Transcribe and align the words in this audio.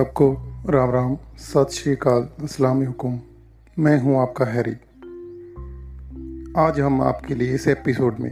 सबको 0.00 0.32
राम 0.66 0.90
राम, 0.90 1.16
सत 1.38 1.68
श्री 1.70 1.92
अकाल, 1.92 2.28
अस्सलाम 2.42 2.78
वालेकुम 2.78 3.20
मैं 3.78 4.00
हूँ 4.00 4.22
आपका 4.22 4.44
हैरी। 4.44 4.72
आज 6.58 6.80
हम 6.80 7.02
आपके 7.02 7.34
लिए 7.34 7.54
इस 7.54 7.68
एपिसोड 7.68 8.18
में 8.18 8.30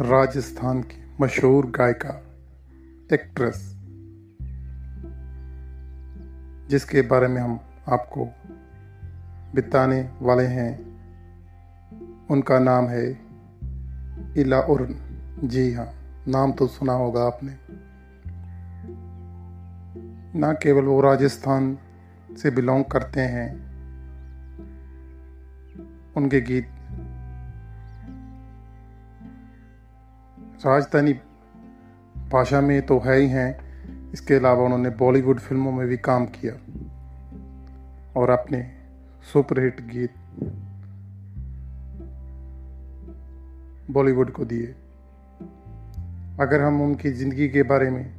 राजस्थान 0.00 0.82
की 0.82 1.14
मशहूर 1.20 1.66
गायिका, 1.66 2.22
एक्ट्रेस, 3.12 3.76
जिसके 6.70 7.02
बारे 7.02 7.28
में 7.28 7.42
हम 7.42 7.60
आपको 7.88 8.24
बिताने 9.54 10.10
वाले 10.22 10.44
हैं। 10.44 10.70
उनका 12.30 12.58
नाम 12.58 12.84
है 12.84 13.18
इला 14.36 14.60
उर्न 14.60 14.94
जी 15.44 15.72
हाँ 15.72 15.92
नाम 16.28 16.52
तो 16.52 16.66
सुना 16.66 16.92
होगा 16.92 17.24
आपने। 17.24 17.86
ना 20.36 20.52
केवल 20.52 20.84
वो 20.84 21.00
राजस्थान 21.00 21.76
से 22.38 22.50
बिलोंग 22.50 22.84
करते 22.84 23.20
हैं, 23.20 23.50
उनके 26.16 26.40
गीत। 26.40 26.68
राजधानी 30.66 31.12
भाषा 32.32 32.60
में 32.60 32.80
तो 32.86 32.98
है 32.98 33.16
ही 33.16 33.28
हैं, 33.28 34.12
इसके 34.12 34.34
अलावा 34.34 34.64
उन्होंने 34.64 34.90
बॉलीवुड 34.90 35.40
फ़िल्मों 35.40 35.72
में 35.72 35.86
भी 35.88 35.96
काम 35.96 36.26
किया 36.26 36.54
और 38.16 38.30
अपने 38.30 38.62
सुपरहिट 39.32 39.80
गीत 39.86 40.14
बॉलीवुड 43.90 44.30
को 44.32 44.44
दिए। 44.44 44.66
अगर 46.40 46.60
हम 46.60 46.80
उनकी 46.82 47.10
ज़िंदगी 47.10 47.48
के 47.48 47.62
बारे 47.62 47.90
में 47.90 48.15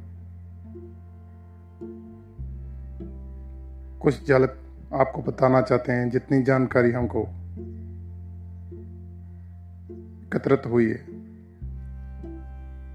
कुछ 4.02 4.28
झलक 4.28 4.58
आपको 4.94 5.22
बताना 5.22 5.60
चाहते 5.60 5.92
हैं, 5.92 6.10
जितनी 6.10 6.42
जानकारी 6.42 6.92
हमको 6.92 7.22
एकत्रित 10.26 10.62
हुई 10.66 10.90
है। 10.90 11.18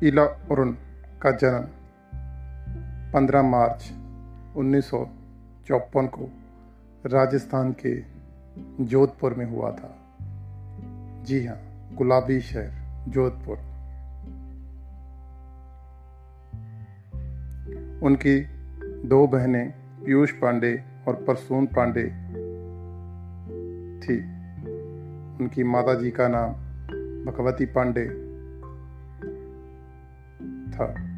इला 0.03 0.47
उरुन 0.51 0.77
का 1.21 1.31
जन्म 1.31 1.67
15 3.13 3.41
मार्च 3.41 3.91
उन्नीस 4.57 4.91
को 4.93 6.29
राजस्थान 7.05 7.75
के 7.85 8.03
जोधपुर 8.85 9.33
में 9.33 9.45
हुआ 9.45 9.71
था। 9.71 9.97
जी 11.23 11.45
हाँ 11.45 11.59
गुलाबी 11.95 12.41
शहर, 12.41 12.71
जोधपुर। 13.07 13.57
उनकी 18.03 18.41
दो 19.07 19.27
बहनें, 19.27 19.71
पीयूष 20.05 20.31
पांडे 20.31 20.92
और 21.07 21.15
परसून 21.15 21.65
पांडे 21.65 22.03
थी। 23.99 24.17
उनकी 25.39 25.63
माता 25.63 25.93
जी 25.93 26.11
का 26.11 26.27
नाम 26.27 26.51
भगवती 27.31 27.65
पांडे 27.65 28.05
था। 30.69 31.13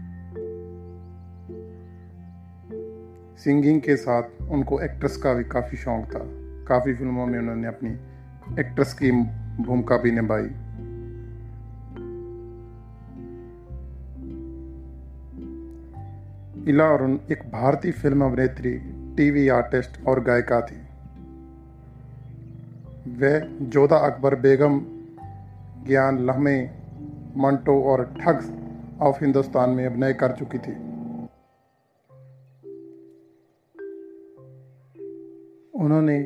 सिंगिंग 3.37 3.81
के 3.81 3.95
साथ 3.95 4.23
उनको 4.49 4.81
एक्ट्रेस 4.81 5.17
का 5.17 5.33
भी 5.33 5.43
काफ़ी 5.43 5.77
शौक 5.77 6.05
था। 6.05 6.19
काफ़ी 6.67 6.93
फ़िल्मों 6.93 7.25
में 7.25 7.39
उन्होंने 7.39 7.67
अपनी 7.67 7.89
एक्ट्रेस 8.59 8.93
की 8.93 9.11
भूमिका 9.63 9.97
भी 9.97 10.11
निभाई। 10.11 10.49
इला 16.67 16.93
अरुण 16.93 17.17
एक 17.31 17.51
भारतीय 17.51 17.91
फ़िल्म 17.91 18.25
अभिनेत्री 18.25 18.94
टीवी 19.17 19.47
आर्टिस्ट 19.47 20.07
और 20.07 20.23
गायिका 20.23 20.61
थी। 20.61 20.75
वह 23.11 23.39
जोधा 23.61 23.97
अकबर 23.97 24.35
बेगम, 24.35 24.81
ज्ञान 25.87 26.25
लहमे, 26.25 26.69
मंटो 27.37 27.83
और 27.83 28.15
ठग्स 28.21 28.51
ऑफ़ 29.01 29.23
हिंदुस्तान 29.23 29.69
में 29.69 29.85
अभिनय 29.85 30.13
कर 30.13 30.31
चुकी 30.31 30.57
थी। 30.57 30.71
उन्होंने 35.73 36.23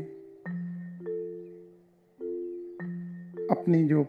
अपनी 3.52 3.84
जो 3.88 4.06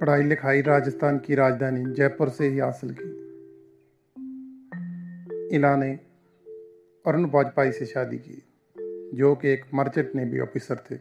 पढ़ाई 0.00 0.22
लिखाई 0.22 0.62
राजस्थान 0.62 1.18
की 1.18 1.34
राजधानी 1.34 1.94
जयपुर 1.94 2.28
से 2.28 2.48
ही 2.48 2.58
हासिल 2.58 2.96
की। 3.00 3.24
इला 5.56 5.76
ने 5.76 6.13
अरुण 7.06 7.30
वाजपेयी 7.30 7.72
से 7.72 7.86
शादी 7.86 8.18
की, 8.18 8.42
जो 9.16 9.34
कि 9.34 9.48
एक 9.48 9.64
मर्चेंट 9.74 10.12
नेवी 10.14 10.40
ऑफिसर 10.40 10.76
थे। 10.76 10.96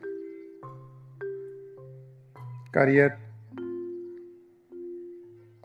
करियर। 2.75 3.09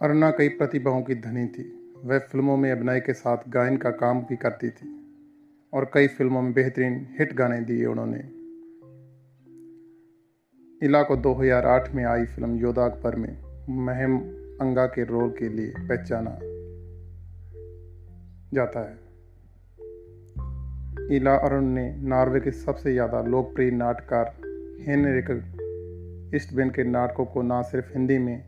अरुणा 0.02 0.30
कई 0.30 0.48
प्रतिभाओं 0.48 1.02
की 1.02 1.14
धनी 1.14 1.46
थी। 1.46 1.94
वह 2.04 2.18
फ़िल्मों 2.18 2.56
में 2.56 2.72
अभिनय 2.72 3.00
के 3.00 3.12
साथ 3.12 3.38
गायन 3.48 3.76
का 3.76 3.90
काम 3.90 4.20
भी 4.20 4.36
करती 4.36 4.70
थी 4.70 5.14
और 5.72 5.90
कई 5.94 6.06
फ़िल्मों 6.06 6.42
में 6.42 6.52
बेहतरीन 6.52 7.06
हिट 7.20 7.32
गाने 7.32 7.60
दिए 7.60 7.86
उन्होंने। 7.86 8.18
इला 10.86 11.02
को 11.02 11.16
2008 11.16 11.94
में 11.94 12.04
आई 12.04 12.24
फ़िल्म 12.24 12.56
योदा 12.56 12.84
अकबर 12.84 13.16
में 13.16 13.42
महम 13.70 14.18
अंगा 14.60 14.86
के 14.86 15.04
रोल 15.04 15.30
के 15.30 15.48
लिए 15.48 15.72
पहचाना 15.78 16.38
जाता 18.54 18.90
है। 18.90 19.07
इला 21.12 21.34
अरुण 21.34 21.64
ने 21.64 21.96
नॉर्वे 22.02 22.40
के 22.40 22.50
सबसे 22.50 22.92
ज़्यादा 22.92 23.22
लोकप्रिय 23.22 23.70
नाटकार 23.70 24.32
हेनरिक 24.86 25.30
ईस्टबेन 26.34 26.70
के 26.70 26.84
नाटकों 26.84 27.24
को 27.24 27.42
न 27.42 27.62
सिर्फ़ 27.62 27.92
हिंदी 27.92 28.18
में 28.18 28.44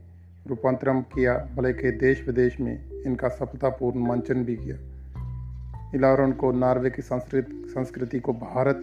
रूपांतरण 0.46 1.00
किया, 1.00 1.48
बल्कि 1.56 1.90
देश 1.90 2.26
विदेश 2.26 2.60
में 2.60 3.02
इनका 3.06 3.28
सफलतापूर्ण 3.28 4.00
मंचन 4.00 4.44
भी 4.44 4.56
किया। 4.56 4.76
इला 5.94 6.12
अरुण 6.12 6.32
को 6.32 6.52
नॉर्वे 6.52 6.90
की 6.90 7.02
संस्कृत, 7.02 7.48
संस्कृति 7.66 8.20
को 8.20 8.32
भारत 8.32 8.80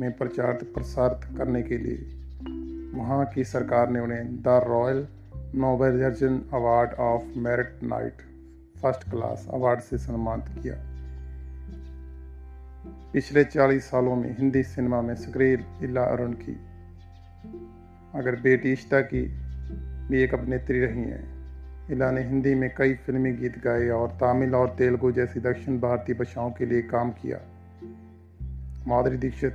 में 0.00 0.10
प्रचारित 0.12 0.74
प्रसारित 0.74 1.38
करने 1.38 1.62
के 1.62 1.78
लिए 1.78 1.98
वहाँ 2.94 3.24
की 3.26 3.44
सरकार 3.44 3.90
ने 3.90 4.00
उन्हें 4.00 4.36
the 4.36 4.60
royal 4.66 5.06
noble 5.54 6.02
award 6.52 6.90
of 6.90 7.38
merit 7.38 7.78
knight 7.82 8.22
first 8.82 9.10
class 9.10 9.46
award 9.50 9.80
से 9.80 9.98
सम्मानित 9.98 10.62
किया। 10.62 10.93
पिछले 13.14 13.44
चालीस 13.44 13.84
सालों 13.84 14.16
में 14.16 14.36
हिंदी 14.38 14.62
सिनेमा 14.62 15.02
में 15.02 15.14
सक्रिय 15.14 15.64
इला 15.82 16.02
अरुण 16.02 16.32
की। 16.32 16.60
अगर 18.14 18.40
बेटी 18.40 18.72
इश्ता 18.72 19.00
की 19.00 19.22
भी 20.08 20.22
एक 20.22 20.34
अभिनेत्री 20.34 20.80
रही 20.80 21.00
हैं 21.00 21.34
इला 21.90 22.10
ने 22.10 22.22
हिंदी 22.22 22.54
में 22.54 22.74
कई 22.78 22.94
फिल्मी 22.94 23.32
गीत 23.32 23.58
गाए 23.58 23.88
और 23.88 24.08
तमिल 24.08 24.54
और 24.54 24.74
तेलुगु 24.78 25.12
जैसी 25.12 25.40
दक्षिण 25.40 25.80
भारतीय 25.80 26.14
भाषाओं 26.14 26.50
के 26.50 26.66
लिए 26.66 26.82
काम 26.82 27.10
किया। 27.10 27.38
माधुरी 28.86 29.16
दीक्षित 29.16 29.52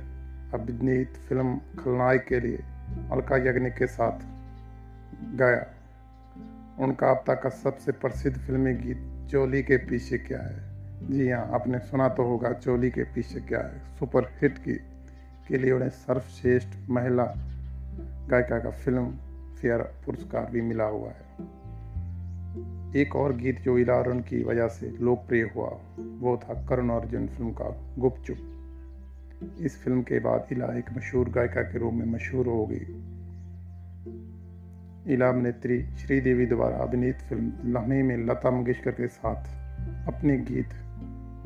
अभिनीत 0.54 1.08
फ़िल्म 1.08 1.56
खलनायक 1.56 2.24
के 2.24 2.40
लिए 2.40 2.58
अलका 3.12 3.36
यज्ञ 3.36 3.70
के 3.70 3.86
साथ 3.86 4.18
गाया। 5.36 5.66
उनका 6.78 7.10
अब 7.10 7.24
तक 7.26 7.42
का 7.42 7.48
सबसे 7.48 7.92
प्रसिद्ध 7.92 8.38
फिल्मी 8.38 8.74
गीत 8.74 9.28
चोली 9.30 9.62
के 9.62 9.76
पीछे 9.76 10.18
क्या 10.18 10.42
है? 10.42 10.69
जी 11.00 11.30
हाँ 11.30 11.50
आपने 11.52 11.78
सुना 11.78 12.08
तो 12.08 12.22
होगा 12.22 12.52
चोली 12.52 12.90
के 12.90 13.02
पीछे 13.02 13.40
क्या 13.40 13.60
है। 13.60 13.98
सुपर 13.98 14.24
हिट 14.42 14.58
की, 14.58 14.74
के 15.48 15.58
लिए 15.58 15.72
उन्हें 15.72 15.88
सर्वश्रेष्ठ 15.88 16.90
महिला 16.90 17.24
गायिका 18.30 18.58
का 18.58 18.70
फ़िल्म 18.70 19.10
फेयर 19.60 19.78
पुरस्कार 19.78 20.50
भी 20.50 20.60
मिला 20.60 20.84
हुआ 20.84 21.08
है। 21.08 21.24
एक 22.96 23.16
और 23.16 23.36
गीत 23.36 23.60
जो 23.60 23.78
इलारन 23.78 24.20
की 24.20 24.44
वजह 24.44 24.68
से 24.68 24.96
लोकप्रिय 25.00 25.50
हुआ, 25.56 25.68
वो 25.98 26.36
था 26.36 26.66
करुण 26.66 26.90
अर्जुन 26.90 27.26
फ़िल्म 27.26 27.50
का 27.50 27.94
गुपचुप। 27.98 28.36
इस 29.60 29.82
फ़िल्म 29.84 30.02
के 30.02 30.18
बाद 30.20 30.46
इला 30.52 30.66
एक 30.66 30.84
मशहूर 30.96 31.28
गायिका 31.28 31.62
के 31.62 31.78
रूप 31.78 31.92
में 31.92 32.06
मशहूर 32.06 32.46
हो 32.46 32.66
गई। 32.66 32.86
इला 35.14 35.28
अभिनेत्री 35.28 35.82
श्रीदेवी 35.82 36.46
द्वारा 36.46 36.76
अभिनीत 36.76 37.16
फ़िल्म 37.16 37.52
लम्हे 37.66 38.02
में 38.02 38.16
लता 38.16 38.50
मंगेशकर 38.50 38.90
के 38.90 39.08
साथ 39.08 39.60
अपने 40.08 40.38
गीत 40.38 40.68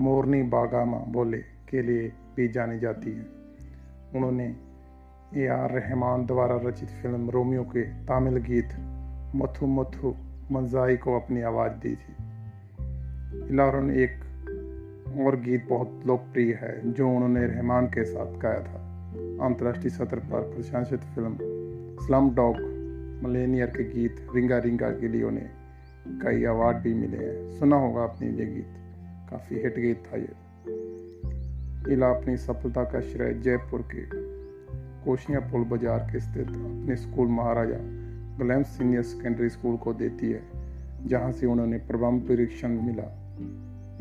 मोरनी 0.01 0.43
बागामा 0.43 0.99
बोले, 0.99 1.39
के 1.39 1.83
लिए 1.83 2.13
भी 2.37 2.49
जानी 2.49 2.79
जाती 2.79 3.11
है? 3.13 3.27
उन्होंने 4.17 4.57
ए 5.37 5.47
आर 5.47 5.71
रहमान 5.71 6.27
द्वारा 6.27 6.61
रचित 6.65 6.89
फ़िल्म 6.89 7.31
रोमियो 7.31 7.63
के 7.63 7.83
तामिल 7.83 8.37
गीत 8.37 8.69
मथु 9.37 9.67
मथु 9.67 10.15
मंजाई 10.53 10.97
को 10.97 11.21
अपनी 11.21 11.43
आवाज़ 11.43 11.73
दी 11.73 11.97
थी। 11.97 12.17
इलारन 13.55 13.91
एक 13.91 14.21
और 15.27 15.41
गीत 15.41 15.67
बहुत 15.69 16.03
लोकप्रिय 16.07 16.55
है, 16.55 16.93
जो 16.93 17.09
उन्होंने 17.09 17.47
रहमान 17.47 17.87
के 17.87 18.05
साथ 18.05 18.39
गाया 18.39 18.61
था। 18.61 18.81
अंतर्राष्ट्रीय 19.47 19.91
सत्र 19.91 20.17
पर 20.17 20.55
प्रशंसित 20.55 21.01
फ़िल्म 21.01 21.39
स्लम 22.07 22.31
डॉग 22.31 22.57
मलेनियर 23.25 23.67
के 23.67 23.85
गीत 23.85 24.27
रिंगा 24.35 24.59
रिंगा 24.59 24.91
के 24.91 25.09
लिए 25.09 25.23
उन्हें 25.23 25.51
कई 26.09 26.45
अवार्ड 26.45 26.77
भी 26.77 26.95
मिले 26.95 27.17
हैं। 27.17 27.59
सुना 27.59 27.77
होगा 27.77 28.03
अपनी 28.03 28.29
ये 28.29 28.47
गीत। 28.47 28.84
काफ़ी 29.35 29.57
हिट 29.57 29.79
गीत 29.79 30.03
था 30.07 30.17
ये। 30.17 31.93
इला 31.93 32.09
अपनी 32.11 32.37
सफलता 32.37 32.83
का 32.85 33.01
श्रेय 33.01 33.33
जयपुर 33.35 33.83
के 33.95 34.05
कोशिया 35.05 35.41
पुल 35.41 35.65
बाज़ार 35.65 35.99
के 36.13 36.21
स्थित 36.21 36.49
अपने 36.49 36.97
school 36.97 37.29
Maharaja 37.29 37.79
Gulam 38.39 38.63
senior 38.63 39.03
secondary 39.03 39.49
school 39.49 39.77
को 39.77 39.93
देती 39.95 40.31
है, 40.31 40.43
जहाँ 41.07 41.33
से 41.33 41.47
उन्होंने 41.47 41.79
प्रबंध 41.79 42.23
परीक्षण 42.23 42.81
मिला। 42.83 43.11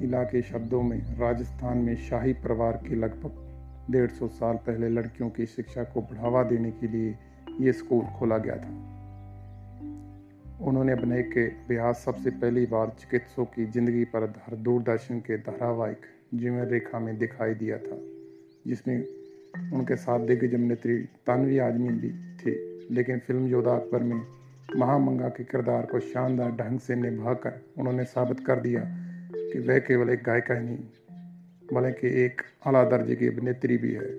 इला 0.03 0.23
के 0.23 0.41
शब्दों 0.41 0.81
में, 0.83 0.97
राजस्थान 1.19 1.77
में 1.77 1.95
शाही 1.95 2.33
परिवार 2.33 2.79
के 2.87 2.95
लगभग 2.95 3.91
डेढ़ 3.91 4.09
सौ 4.11 4.27
साल 4.27 4.55
पहले 4.57 4.89
लड़कियों 4.89 5.29
की 5.29 5.45
शिक्षा 5.45 5.83
को 5.83 6.01
बढ़ावा 6.01 6.43
देने 6.43 6.71
के 6.71 6.87
लिए 6.87 7.15
ये 7.59 7.73
स्कूल 7.73 8.05
खोला 8.19 8.37
गया 8.37 8.55
था। 8.55 8.92
उन्होंने 10.63 10.91
अभिनय 10.91 11.21
के 11.23 11.45
अभ्यास 11.45 12.03
सबसे 12.05 12.29
पहली 12.31 12.65
बार 12.65 12.91
चिकित्सकों 12.99 13.45
की 13.45 13.65
ज़िंदगी 13.65 14.03
पर 14.05 14.23
आधार 14.23 14.55
दूरदर्शन 14.55 15.19
के 15.19 15.37
धारावाहिक 15.37 16.05
जीवन 16.33 16.65
रेखा 16.65 16.99
में 16.99 17.17
दिखाई 17.17 17.53
दिया 17.53 17.77
था, 17.77 17.97
जिसमें 18.67 18.97
उनके 19.73 19.95
साथ 19.95 20.19
दिग्गज 20.19 20.53
अभिनेत्री 20.53 20.97
तानवी 21.27 21.57
आजमी 21.57 21.89
भी 21.89 22.09
थे। 22.37 22.55
लेकिन 22.93 23.19
फ़िल्म 23.19 23.47
योद्धा 23.47 23.71
अकबर 23.71 24.03
में 24.03 24.21
महामंगा 24.77 25.27
के 25.29 25.43
किरदार 25.43 25.85
को 25.85 25.99
शानदार 25.99 26.51
ढंग 26.51 26.79
से 26.79 26.95
निभाकर 26.95 27.59
उन्होंने 27.77 28.03
साबित 28.03 28.39
कर 28.39 28.59
दिया 28.59 28.81
कि 29.35 29.59
वह 29.59 29.79
केवल 29.79 30.09
एक 30.09 30.23
गायिका 30.23 30.53
ही 30.53 30.65
नहीं, 30.65 30.77
बल्कि 31.73 32.07
एक 32.25 32.41
अला 32.65 32.83
दर्जे 32.83 33.15
की 33.15 33.27
अभिनेत्री 33.27 33.77
भी 33.77 33.93
है। 33.93 34.13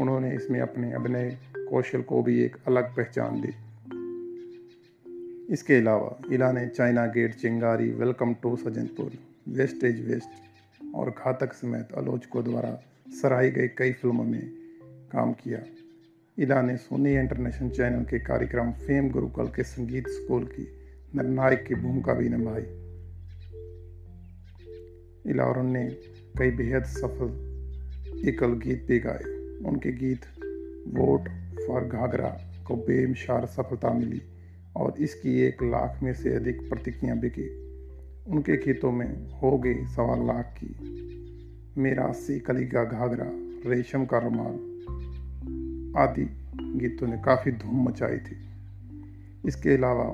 उन्होंने 0.00 0.34
इसमें 0.34 0.60
अपने 0.60 0.92
अभिनय 0.92 1.36
कौशल 1.58 2.02
को 2.02 2.22
भी 2.22 2.40
एक 2.42 2.56
अलग 2.66 2.94
पहचान 2.96 3.40
दी। 3.40 3.52
इसके 5.52 5.74
अलावा 5.74 6.22
इला 6.32 6.52
ने 6.52 6.66
China 6.66 7.06
Gate, 7.06 7.34
Chingaari, 7.34 7.90
welcome 7.90 8.34
to 8.34 8.56
Sajanpur 8.56 9.12
west 9.48 9.84
is 9.84 10.08
west 10.08 10.94
और 10.94 11.10
घातक 11.10 11.52
समेत 11.52 11.88
आलोचकों 11.98 12.44
द्वारा 12.44 12.82
सराही 13.08 13.50
गई 13.50 13.68
कई 13.68 13.92
फ़िल्मों 13.92 14.24
में 14.24 14.50
काम 15.12 15.32
किया। 15.32 15.58
इला 16.38 16.62
ने 16.62 16.76
सोनी 16.76 17.14
इंटरनेशनल 17.14 17.70
चैनल 17.70 18.04
के 18.04 18.18
कार्यक्रम 18.18 18.72
फेम 18.72 19.10
गुरुकुल 19.10 19.46
के 19.46 19.62
संगीत 19.62 20.08
स्कूल 20.08 20.44
की 20.44 20.68
निर्णायक 21.14 21.64
की 21.64 21.74
भूमिका 21.74 22.14
भी 22.14 22.28
निभाई। 22.28 22.62
इला 25.30 25.44
और 25.44 25.58
उनने 25.58 25.86
कई 26.38 26.50
बेहद 26.50 26.84
सफल 26.84 28.28
एकल 28.28 28.52
गीत 28.52 28.84
भी 28.88 28.98
गाए। 28.98 29.22
उनके 29.68 29.92
गीत, 29.92 30.20
वोट 30.88 31.28
फॉर 31.66 31.84
घाघरा 31.84 32.36
को 32.66 32.76
बेमशार 32.76 33.46
सफलता 33.46 33.92
मिली। 33.92 34.22
और 34.76 34.94
इसकी 34.98 35.40
एक 35.40 35.62
लाख 35.62 36.02
में 36.02 36.14
से 36.14 36.34
अधिक 36.34 36.68
प्रतिक्रियाँ 36.68 37.18
बिकी। 37.18 37.62
उनके 38.32 38.56
खेतों 38.56 38.92
में 38.92 39.30
हो 39.30 39.58
गई 39.58 39.84
सवा 39.86 40.14
लाख 40.14 40.54
की। 40.64 40.76
मेरा 41.78 42.04
अस्सी 42.04 42.40
कली 42.40 42.66
का 42.66 42.84
घाघरा, 42.84 43.26
रेशम 43.70 44.04
का 44.04 44.18
रुमाल, 44.18 44.54
आदि 45.96 46.24
गीतों 46.78 47.06
ने 47.06 47.16
काफ़ी 47.16 47.52
धूम 47.52 47.88
मचाई 47.88 48.18
थी। 48.18 48.36
इसके 49.44 49.74
अलावा 49.74 50.04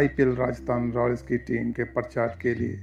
आईपीएल 0.00 0.28
राजस्थान 0.28 0.92
रॉयल्स 0.92 1.22
की 1.22 1.38
टीम 1.38 1.72
के 1.72 1.84
प्रचार 1.84 2.38
के 2.42 2.54
लिए 2.54 2.80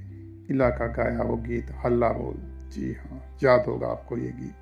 इलाका 0.50 0.86
गाया 0.86 1.22
वो 1.22 1.36
गीत, 1.36 1.66
हल्ला 1.84 2.08
बोल। 2.08 2.70
जी 2.70 2.92
हाँ 2.92 3.36
याद 3.42 3.66
होगा 3.66 3.86
आपको 3.86 4.16
ये 4.16 4.32
गीत। 4.36 4.54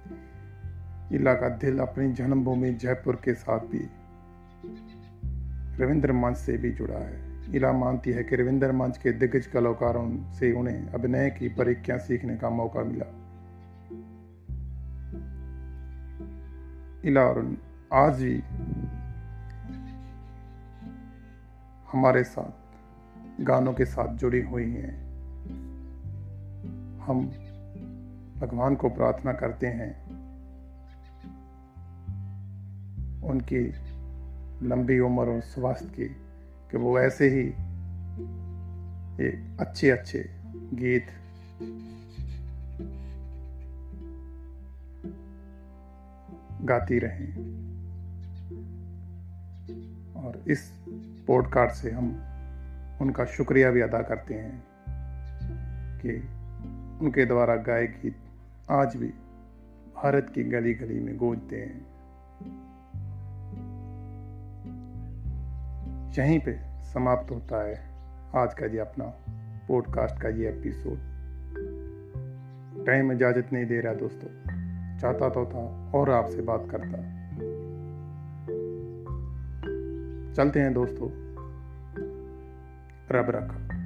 इलाका 1.13 1.49
दिल 1.49 1.79
अपनी 1.79 2.13
जन्मभूमि 2.13 2.71
जयपुर 2.71 3.17
के 3.17 3.35
साथ 3.35 3.61
भी 3.61 3.87
रविंद्र 5.81 6.13
मंच 6.13 6.37
से 6.37 6.57
भी 6.57 6.71
जुड़ा 6.71 6.99
है। 6.99 7.29
इला 7.55 7.73
मानती 7.73 8.11
है 8.11 8.25
कि 8.25 8.37
रविंद्र 8.37 8.73
मंच 8.73 8.99
के 8.99 9.13
दिग्गज 9.13 9.47
कलाकारों 9.47 10.33
से 10.33 10.53
उन्हें 10.53 10.89
अभिनय 10.89 11.31
की 11.31 11.49
बारीकियाँ 11.49 11.99
सीखने 11.99 12.37
का 12.37 12.51
मौका 12.51 12.81
मिला। 12.81 13.25
इला 17.05 17.57
आज 17.93 18.23
भी 18.23 18.43
हमारे 21.93 22.25
साथ, 22.25 22.69
गानों 23.41 23.73
के 23.73 23.85
साथ 23.85 24.15
जुड़ी 24.15 24.41
हुई 24.41 24.71
हैं। 24.71 25.09
हम 26.99 27.27
भगवान 28.39 28.75
को 28.75 28.89
प्रार्थना 28.89 29.33
करते 29.33 29.67
हैं। 29.67 30.09
उनकी 33.23 33.73
लंबी 34.63 34.99
उम्र 34.99 35.29
और 35.29 35.41
स्वास्थ्य 35.41 35.89
की, 35.89 36.09
कि 36.71 36.77
वो 36.77 36.99
ऐसे 37.01 37.29
ही 37.29 37.49
एक 39.21 39.57
अच्छे 39.61 39.91
अच्छे 39.91 40.31
गीत 40.75 41.07
गाती 46.63 46.99
रहें। 46.99 47.59
और 50.15 50.45
इस 50.49 50.73
पॉडकास्ट 51.27 51.75
से 51.75 51.91
हम 51.91 52.07
उनका 53.01 53.25
शुक्रिया 53.25 53.71
भी 53.71 53.81
अदा 53.81 54.03
करते 54.03 54.35
हैं 54.35 54.65
कि 55.99 56.11
उनके 57.05 57.27
द्वारा 57.27 57.57
गाए 57.57 57.87
गीत 57.87 58.17
आज 58.71 58.97
भी 58.97 59.09
भारत 59.97 60.33
की 60.35 60.45
गली 60.45 60.75
गली 60.75 61.01
में 61.01 61.17
गूंजते 61.17 61.57
हैं। 61.57 61.99
यहीं 66.09 66.41
पे 66.41 66.59
समाप्त 66.85 67.31
होता 67.31 67.63
है 67.63 67.89
आज 68.37 68.55
का 68.55 68.67
ये 68.67 68.79
अपना 68.79 69.05
पॉडकास्ट 69.69 70.23
का 70.23 70.29
ये 70.29 70.49
एपिसोड 70.49 70.99
टाइम 72.87 73.13
इजाज़त 73.13 73.49
नहीं 73.53 73.67
दे 73.67 73.81
रहा 73.81 73.95
दोस्तों। 73.95 74.29
चाहता 74.99 75.29
तो 75.29 75.47
था 75.47 75.91
और 75.99 76.11
आपसे 76.11 76.43
बात 76.43 76.67
करता। 76.71 77.19
चलते 80.35 80.61
हैं 80.61 80.75
दोस्तों। 80.75 81.09
रब 83.13 83.31
रखा। 83.31 83.79